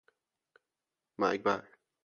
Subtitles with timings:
[1.17, 1.63] مرگ بر...!